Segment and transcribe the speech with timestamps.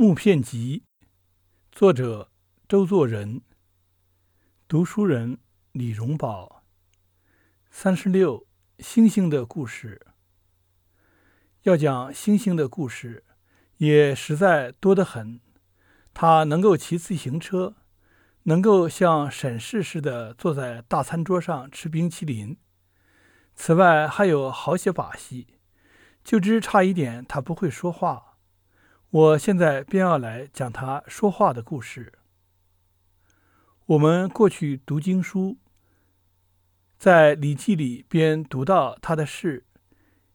[0.00, 0.84] 木片集》，
[1.72, 2.30] 作者
[2.68, 3.40] 周作人，
[4.68, 5.38] 读书人
[5.72, 6.62] 李荣宝。
[7.72, 8.46] 三十六，
[8.78, 10.06] 星星的故事。
[11.62, 13.24] 要讲星星的故事，
[13.78, 15.40] 也实在多得很。
[16.14, 17.74] 他能够骑自行车，
[18.44, 22.56] 能够像沈氏似的坐在大餐桌上吃冰淇淋。
[23.56, 25.58] 此外，还有好些把戏，
[26.22, 28.27] 就只差一点他不会说话。
[29.10, 32.12] 我现在便要来讲他说话的故事。
[33.86, 35.56] 我们过去读经书，
[36.98, 39.64] 在《礼记》里边读到他的事：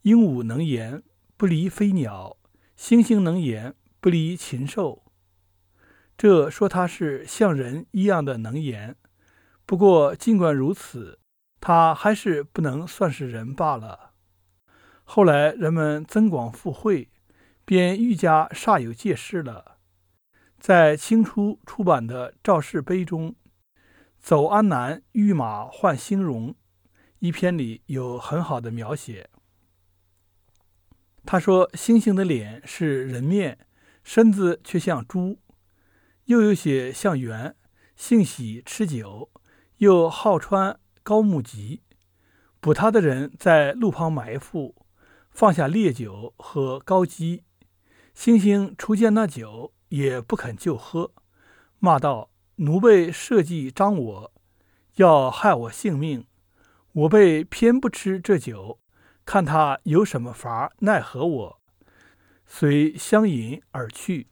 [0.00, 1.02] 鹦鹉能言，
[1.36, 2.38] 不离飞鸟；
[2.74, 5.04] 星星能言，不离禽兽。
[6.16, 8.96] 这说他是像人一样的能言。
[9.66, 11.18] 不过，尽管如此，
[11.60, 14.12] 他还是不能算是人罢了。
[15.02, 17.10] 后来人们增广附会。
[17.64, 19.78] 便愈加煞有介事了。
[20.58, 23.32] 在清初出版的《赵氏碑》中，
[24.18, 26.52] 《走安南御马换兴荣》
[27.18, 29.28] 一篇里有很好的描写。
[31.26, 33.66] 他说：“猩猩的脸是人面，
[34.02, 35.38] 身子却像猪；
[36.26, 37.56] 又有些像猿，
[37.96, 39.30] 性喜吃酒，
[39.78, 41.82] 又好穿高木屐。
[42.60, 44.74] 捕他的人在路旁埋伏，
[45.30, 47.44] 放下烈酒和高鸡。”
[48.14, 51.12] 星星初见那酒，也不肯就喝，
[51.80, 54.32] 骂道：“奴辈设计张我，
[54.96, 56.26] 要害我性命。
[56.92, 58.78] 我辈偏不吃这酒，
[59.26, 61.60] 看他有什么法奈何我。”
[62.46, 64.28] 遂相饮而去。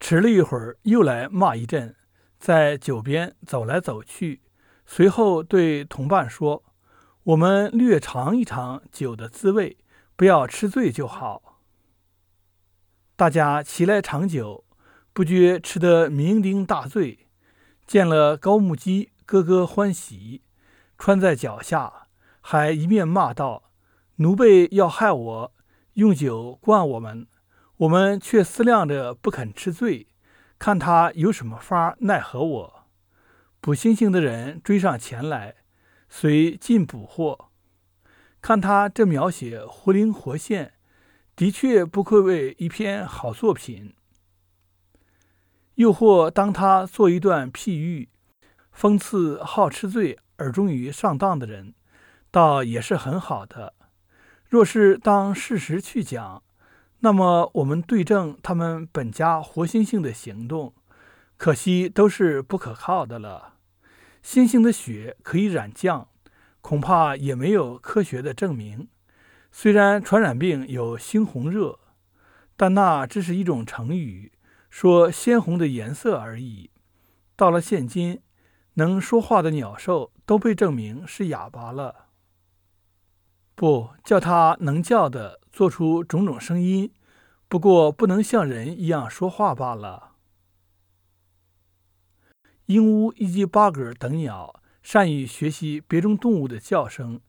[0.00, 1.94] 迟了一会儿，又来骂一阵，
[2.38, 4.40] 在酒边走来走去。
[4.86, 6.64] 随后对同伴说
[7.22, 9.76] ：“我们略尝一尝酒的滋味，
[10.16, 11.50] 不要吃醉就好。”
[13.22, 14.64] 大家齐来尝酒，
[15.12, 17.28] 不觉吃得酩酊大醉，
[17.86, 20.42] 见了高木屐，咯咯欢喜，
[20.98, 22.08] 穿在脚下，
[22.40, 23.70] 还一面骂道
[24.18, 25.52] ：“奴婢要害我，
[25.92, 27.28] 用酒灌我们，
[27.76, 30.08] 我们却思量着不肯吃醉，
[30.58, 32.86] 看他有什么法奈何我。”
[33.62, 35.54] 捕猩猩的人追上前来，
[36.08, 37.50] 遂尽捕获。
[38.40, 40.72] 看他这描写活灵活现。
[41.42, 43.94] 的确不愧为一篇好作品。
[45.74, 48.08] 又或当他做一段譬喻，
[48.72, 51.74] 讽刺好吃醉而终于上当的人，
[52.30, 53.74] 倒也是很好的。
[54.48, 56.44] 若是当事实去讲，
[57.00, 60.72] 那么我们对证他们本家活猩猩的行动，
[61.36, 63.54] 可惜都是不可靠的了。
[64.24, 66.06] 猩猩的血可以染酱，
[66.60, 68.86] 恐怕也没有科学的证明。
[69.54, 71.78] 虽然传染病有猩红热，
[72.56, 74.32] 但那只是一种成语，
[74.70, 76.70] 说鲜红的颜色而已。
[77.36, 78.22] 到了现今，
[78.74, 82.06] 能说话的鸟兽都被证明是哑巴了。
[83.54, 86.90] 不叫它能叫的，做出种种声音，
[87.46, 90.12] 不过不能像人一样说话罢了。
[92.66, 97.20] 鹦鹉以及八哥等鸟善于学习别种动物的叫声。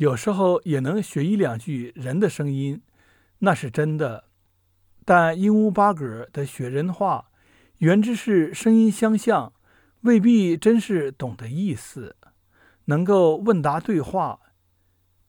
[0.00, 2.80] 有时候也能学一两句人的声音，
[3.40, 4.24] 那是真的。
[5.04, 7.30] 但鹦鹉八哥的学人话，
[7.80, 9.52] 原只是声音相像，
[10.00, 12.16] 未必真是懂得意思，
[12.86, 14.40] 能够问答对话。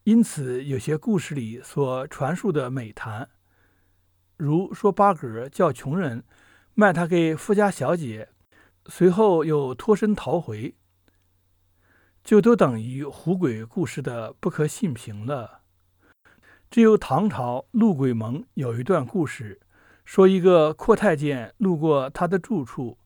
[0.06, 3.28] 因此，有些故事里所传述的美谈，
[4.38, 6.24] 如说八哥叫穷人
[6.76, 8.30] 卖他给富家小姐，
[8.86, 10.74] 随后又脱身逃回。
[12.24, 15.62] 就都等于狐鬼故事的不可信凭了。
[16.70, 19.60] 只有唐朝陆鬼蒙有一段故事，
[20.06, 22.98] 说一个阔太监路过他的住处，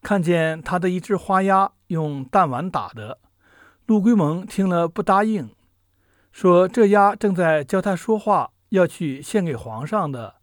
[0.00, 3.18] 看见他的一只花鸭用弹丸打的。
[3.86, 5.50] 陆龟蒙听了不答应，
[6.32, 10.36] 说这鸭正在教他说话，要去献给皇上的。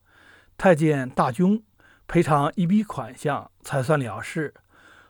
[0.57, 1.63] 太监大窘，
[2.07, 4.53] 赔偿一笔款项才算了事。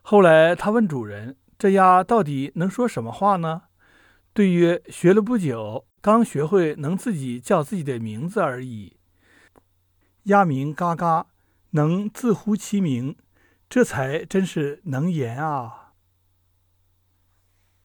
[0.02, 1.36] 后来他问主人。
[1.62, 3.62] 这鸭到底能说什么话呢？
[4.34, 8.98] 对于：“学了不久，刚学会能自己叫自己的名字而已。
[10.24, 11.28] 鸭鸣嘎嘎，
[11.74, 13.16] 能自呼其名，
[13.70, 15.81] 这才真是能言啊。”